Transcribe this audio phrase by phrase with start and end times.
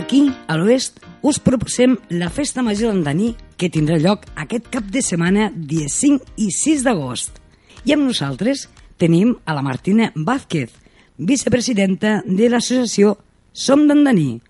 [0.00, 5.02] Aquí, a l'oest, us proposem la Festa Major d'Andaní que tindrà lloc aquest cap de
[5.04, 7.36] setmana dia 5 i 6 d'agost.
[7.84, 8.62] I amb nosaltres
[8.96, 10.72] tenim a la Martina Vázquez,
[11.18, 13.18] vicepresidenta de l'associació
[13.52, 14.40] Som d'Andaní.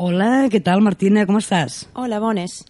[0.00, 1.82] Hola, què tal Martina, com estàs?
[1.92, 2.62] Hola, bones.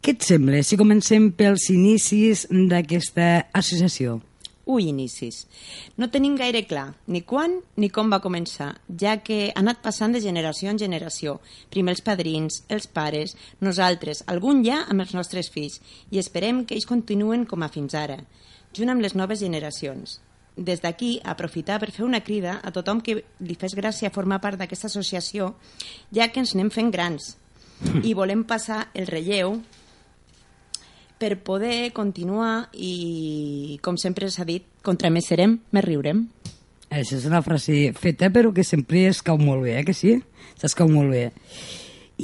[0.00, 4.22] Què et sembla si comencem pels inicis d'aquesta associació?
[4.64, 5.48] Ui, inicis.
[5.98, 8.68] No tenim gaire clar ni quan ni com va començar,
[9.00, 11.40] ja que ha anat passant de generació en generació.
[11.70, 15.80] Primer els padrins, els pares, nosaltres, algun ja amb els nostres fills,
[16.14, 18.20] i esperem que ells continuen com a fins ara,
[18.72, 20.20] junt amb les noves generacions.
[20.54, 24.60] Des d'aquí, aprofitar per fer una crida a tothom que li fes gràcia formar part
[24.60, 25.54] d'aquesta associació,
[26.12, 27.32] ja que ens anem fent grans
[28.08, 29.58] i volem passar el relleu
[31.22, 36.24] per poder continuar i, com sempre s'ha dit, contra més serem, més riurem.
[36.90, 40.16] Això és una frase feta, però que sempre es cau molt bé, eh, que sí?
[40.58, 41.28] Se'ls cau molt bé.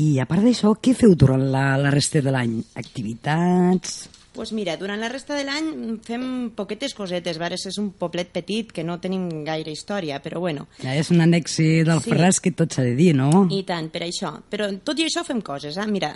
[0.03, 2.59] I a part d'això, què feu durant la, la resta de l'any?
[2.83, 4.09] Activitats?
[4.33, 6.25] Pues mira, durant la resta de l'any fem
[6.57, 7.39] poquetes cosetes.
[7.41, 10.69] Vares és un poblet petit que no tenim gaire història, però bueno.
[10.83, 12.13] Ja és un anexi del sí.
[12.13, 13.47] Ferraz que tot s'ha de dir, no?
[13.55, 14.37] I tant, per això.
[14.51, 15.87] Però tot i això fem coses, eh?
[15.91, 16.13] Mira,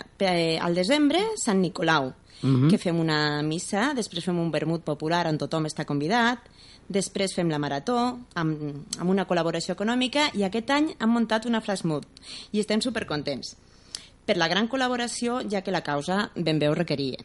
[0.61, 2.69] al desembre, Sant Nicolau, uh -huh.
[2.69, 6.39] que fem una missa, després fem un vermut popular on tothom està convidat,
[6.87, 11.61] després fem la marató amb, amb una col·laboració econòmica i aquest any hem muntat una
[11.61, 12.03] flash mood
[12.51, 13.55] i estem supercontents
[14.25, 17.17] per la gran col·laboració ja que la causa ben ho requeria.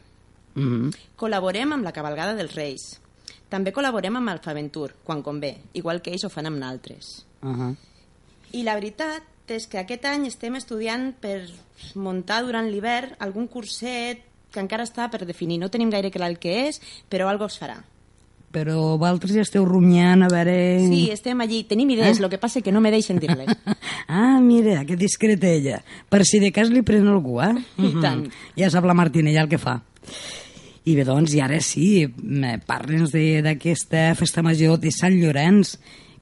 [0.59, 0.95] Mm -hmm.
[1.15, 2.99] Col·laborem amb la cabalgada dels Reis.
[3.49, 7.25] També col·laborem amb Alfaventur, quan convé, igual que ells ho fan amb naltres.
[7.41, 7.75] Uh -huh.
[8.51, 11.49] I la veritat és que aquest any estem estudiant per
[11.95, 14.21] muntar durant l'hivern algun curset
[14.51, 15.59] que encara està per definir.
[15.59, 17.83] No tenim gaire clar el que és, però algo es farà.
[18.49, 20.55] Però vosaltres ja esteu rumiant a veure...
[20.81, 22.23] Sí, estem allí, tenim idees, eh?
[22.23, 23.47] el que passa que no me deixen dir-les.
[24.07, 25.83] ah, mira, que discreta ella.
[26.09, 27.53] Per si de cas li pren algú, eh?
[27.77, 28.25] I tant.
[28.57, 29.79] Ja sap la Martina ja el que fa.
[30.89, 32.07] I bé, doncs, i ara sí,
[32.65, 33.11] parla'ns
[33.45, 35.75] d'aquesta festa major de Sant Llorenç,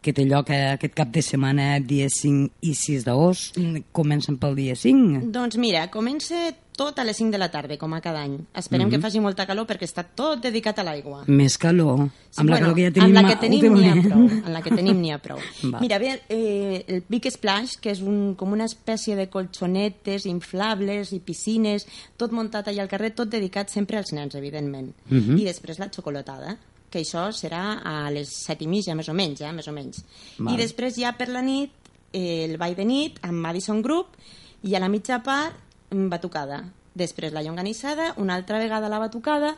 [0.07, 3.59] que té lloc aquest cap de setmana, dia 5 i 6 d'agost.
[3.95, 5.27] Comencen pel dia 5?
[5.35, 6.47] Doncs mira, comença
[6.77, 8.37] tot a les 5 de la tarda, com a cada any.
[8.53, 8.95] Esperem mm -hmm.
[8.95, 11.23] que faci molta calor perquè està tot dedicat a l'aigua.
[11.27, 12.07] Més calor.
[12.29, 13.17] Sí, amb bueno, la calor que ja tenim...
[13.17, 14.21] Amb la que tenim n'hi ha prou.
[14.45, 15.39] Amb la que tenim n'hi ha prou.
[15.73, 15.79] Va.
[15.79, 21.11] Mira, bé, eh, el Big Splash, que és un, com una espècie de colxonetes inflables
[21.11, 24.93] i piscines, tot muntat allà al carrer, tot dedicat sempre als nens, evidentment.
[25.09, 25.39] Mm -hmm.
[25.41, 26.57] I després la xocolatada
[26.89, 29.51] que això serà a les set i mitja, més o menys, eh?
[29.55, 30.03] més o menys.
[30.39, 30.53] Val.
[30.53, 31.73] I després ja per la nit,
[32.13, 34.15] eh, el ball de nit amb Madison Group
[34.63, 35.55] i a la mitja part
[35.91, 36.63] mm, batucada.
[36.97, 39.55] Després la llonganissada, una altra vegada la batucada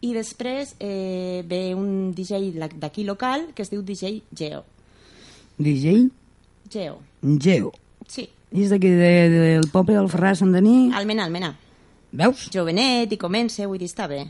[0.00, 4.64] i després eh, ve un DJ d'aquí local que es diu DJ Geo.
[5.58, 6.08] DJ
[6.70, 7.72] Geo, Geo.
[8.08, 8.28] sí.
[8.50, 10.90] I és d'aquí de, del poble del Ferraz Sant Dení.
[10.98, 11.52] Almenà, almenà.
[12.10, 12.48] Veus?
[12.50, 14.24] Jovenet i comença, vull dir, està bé.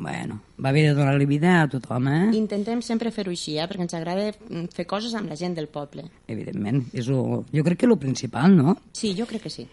[0.00, 2.30] Bueno, va bé de donar-li vida a tothom, eh?
[2.32, 3.66] Intentem sempre fer-ho així, eh?
[3.68, 4.30] perquè ens agrada
[4.72, 6.06] fer coses amb la gent del poble.
[6.24, 8.78] Evidentment, és lo, jo crec que és el principal, no?
[8.96, 9.66] Sí, jo crec que sí.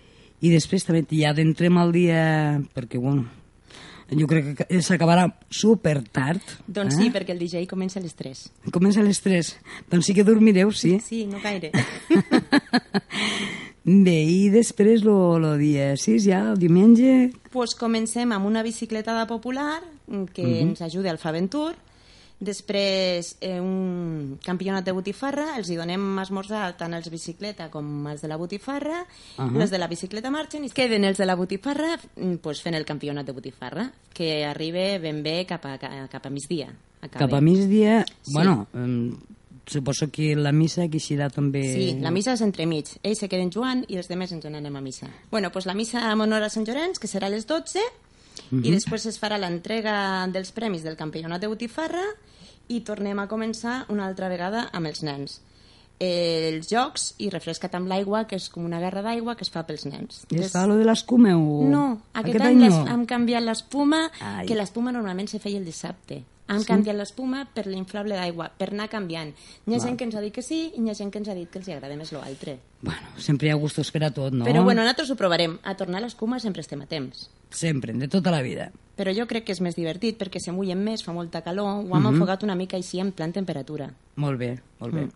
[0.44, 2.20] I després també ja d'entrem al dia...
[2.76, 3.24] Perquè, bueno,
[4.12, 6.44] jo crec que s'acabarà super tard.
[6.68, 7.06] Doncs eh?
[7.06, 8.44] sí, perquè el DJ comença a les 3.
[8.76, 9.54] Comença a les 3.
[9.96, 10.98] Doncs sí que dormireu, sí.
[11.08, 11.72] Sí, no gaire.
[13.88, 17.32] Bé, i després lo, lo dia 6 ja, el diumenge...
[17.54, 20.70] pues comencem amb una bicicletada popular mm, que Mhm.
[20.74, 21.74] ens ajuda al Faventur.
[22.40, 28.22] Després, eh, un campionat de botifarra, els hi donem esmorzar tant els bicicleta com els
[28.22, 29.06] de la botifarra.
[29.38, 29.50] Ahà.
[29.58, 32.86] Les de la bicicleta marxen i queden els de la botifarra mm, pues, fent el
[32.86, 36.70] campionat de botifarra, que arriba ben bé cap a, ca- cap a migdia.
[37.02, 37.26] Acaba.
[37.26, 38.34] Cap a migdia, Sí.
[38.34, 38.68] bueno,
[39.70, 41.64] suposo que la missa que serà també...
[41.74, 42.94] Sí, la missa és entremig.
[43.04, 45.10] Ells se queden jugant i els demés ens n'anem a missa.
[45.32, 47.84] Bueno, pues la missa en honor a Sant Llorenç, que serà a les 12,
[48.52, 52.04] i després es farà l'entrega dels premis del campionat de botifarra
[52.72, 55.42] i tornem a començar una altra vegada amb els nens.
[55.98, 59.50] Eh, els jocs i refresca't amb l'aigua, que és com una guerra d'aigua que es
[59.50, 60.26] fa pels nens.
[60.30, 61.64] I es fa lo de l'escuma o...
[61.66, 62.86] No, aquest, any, any les, no?
[62.94, 64.04] hem canviat l'espuma,
[64.46, 66.22] que l'espuma normalment se feia el dissabte.
[66.48, 69.34] Han canviat l'espuma per l'inflable d'aigua, per anar canviant.
[69.36, 69.82] Hi ha Val.
[69.88, 71.50] gent que ens ha dit que sí i hi ha gent que ens ha dit
[71.50, 72.58] que els agrada més l'altre.
[72.82, 74.46] Bueno, sempre hi ha gustos per a tot, no?
[74.46, 75.58] Però bueno, nosaltres ho provarem.
[75.64, 77.30] A tornar a l'escuma sempre estem a temps.
[77.50, 78.72] Sempre, de tota la vida.
[78.96, 81.82] Però jo crec que és més divertit perquè se mullen més, fa molta calor, ho
[81.96, 82.14] hem Mhm.
[82.16, 83.94] enfocat una mica així en plan temperatura.
[84.16, 85.02] Molt bé, molt bé.
[85.02, 85.12] Mm.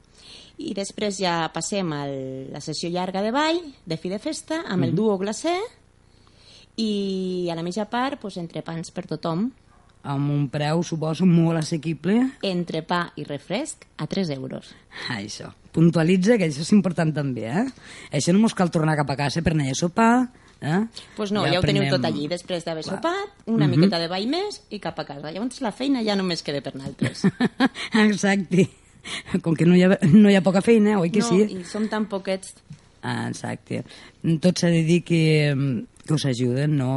[0.58, 4.84] I després ja passem a la sessió llarga de ball, de fi de festa, amb
[4.84, 5.56] el duo glacé,
[6.78, 9.52] i a la mitja part, pues, entrepans per tothom,
[10.04, 12.18] amb un preu, suposo, molt assequible.
[12.48, 14.74] Entrepà i refresc a 3 euros.
[15.08, 15.52] Ah, això.
[15.72, 17.66] Puntualitza, que això és important també, eh?
[18.12, 20.14] Això no mos cal tornar cap a casa per anar a sopar,
[20.62, 20.82] eh?
[21.16, 23.78] pues no, ja, ja ho teniu tot allí, després d'haver sopat, una mm -hmm.
[23.78, 25.32] miqueta de ball més i cap a casa.
[25.32, 27.24] Llavors la feina ja només queda per nosaltres.
[28.08, 28.70] Exacte.
[29.42, 31.42] Com que no hi ha, no hi ha poca feina, oi que no, sí?
[31.60, 32.54] i som tan poquets.
[33.02, 33.84] Ah, exacte.
[34.42, 35.52] Tot s'ha de dir que
[36.12, 36.96] que us ajuden, no?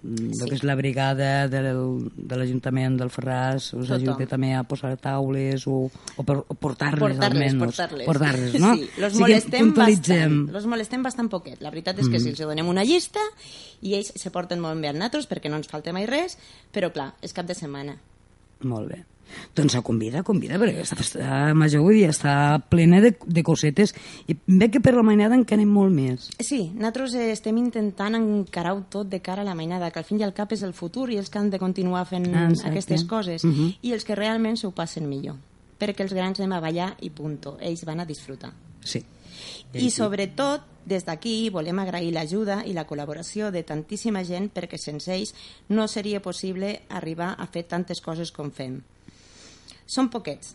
[0.00, 0.30] Sí.
[0.32, 1.68] El que és la brigada del,
[2.16, 3.96] de l'Ajuntament del Ferraz us Tothom.
[3.98, 7.60] ajuda també a posar taules o, o, per, o portar-les portar almenys.
[7.62, 8.74] Portar-les, portar-les, no?
[8.74, 10.38] Sí, los o sigui, molestem bastant.
[10.56, 11.60] Los molestem bastant poquet.
[11.64, 12.24] La veritat és que mm.
[12.24, 13.22] si els donem una llista
[13.84, 16.38] i ells se porten molt bé amb nosaltres perquè no ens falta mai res,
[16.74, 17.98] però clar, és cap de setmana.
[18.66, 19.04] Molt bé.
[19.56, 22.34] Doncs a convida, convida, perquè aquesta festa major avui dia està
[22.70, 23.94] plena de, de cosetes
[24.26, 26.30] i ve que per la mainada encanem molt més.
[26.40, 30.26] Sí, nosaltres estem intentant encarar-ho tot de cara a la mainada, que al fin i
[30.26, 33.44] al cap és el futur i els que han de continuar fent ah, aquestes coses
[33.44, 33.76] uh -huh.
[33.82, 35.36] i els que realment s'ho passen millor
[35.78, 38.52] perquè els grans anem a ballar i punto, ells van a disfrutar.
[38.84, 39.04] Sí.
[39.78, 45.12] I sobretot, des d'aquí volem agrair l'ajuda i la col·laboració de tantíssima gent perquè sense
[45.12, 45.34] ells
[45.68, 48.80] no seria possible arribar a fer tantes coses com fem.
[49.88, 50.52] Són poquets,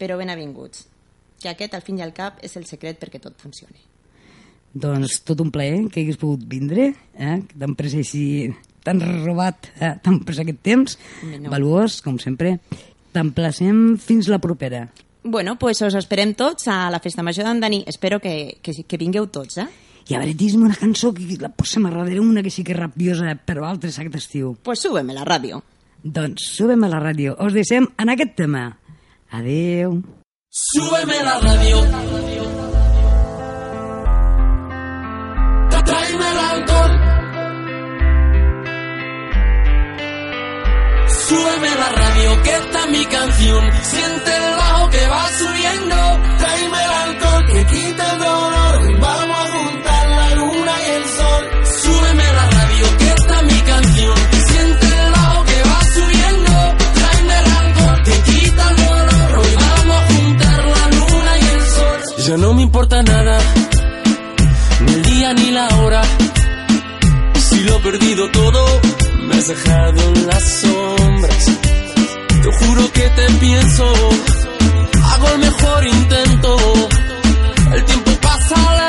[0.00, 0.88] però ben avinguts,
[1.40, 3.78] que aquest, al fin i al cap, és el secret perquè tot funcioni.
[4.74, 7.36] Doncs tot un plaer que hagués pogut vindre, eh?
[7.46, 8.24] que t'han pres així
[8.84, 9.92] tan robat, eh?
[10.02, 11.52] t'han pres aquest temps, no.
[11.52, 12.56] valuós, com sempre.
[13.14, 14.88] T'emplacem fins la propera.
[15.22, 17.84] Bueno, pues us esperem tots a la Festa Major d'en Dani.
[17.86, 19.68] Espero que, que, que vingueu tots, eh?
[20.10, 22.74] I a veure, dis-me una cançó que la posem a darrere, una que sí que
[22.74, 24.52] és rabiosa, però altres aquest estiu.
[24.66, 25.62] Pues súbeme la ràdio.
[26.04, 27.32] Doncs súbeme la ràdio.
[27.40, 28.64] Us deixem en aquest tema.
[29.32, 30.02] Adeu.
[30.52, 31.78] Súbeme la ràdio.
[35.84, 36.92] Tráeme el alcohol.
[41.24, 43.72] Súbeme la radio, que esta es mi canción.
[43.82, 46.03] Siente el bajo que va subiendo.
[65.34, 66.02] Ni la hora.
[67.36, 68.80] Si lo he perdido todo,
[69.26, 71.44] me has dejado en las sombras.
[72.42, 73.92] Te juro que te pienso,
[75.02, 76.56] hago el mejor intento.
[77.74, 78.83] El tiempo pasa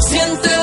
[0.00, 0.57] 现在